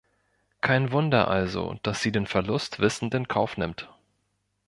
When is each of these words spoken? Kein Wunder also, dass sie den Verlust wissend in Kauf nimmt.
Kein 0.61 0.91
Wunder 0.91 1.27
also, 1.27 1.75
dass 1.83 2.01
sie 2.01 2.11
den 2.11 2.25
Verlust 2.25 2.79
wissend 2.79 3.13
in 3.13 3.27
Kauf 3.27 3.57
nimmt. 3.57 3.87